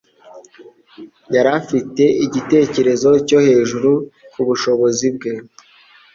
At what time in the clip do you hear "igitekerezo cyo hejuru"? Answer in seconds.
2.25-3.91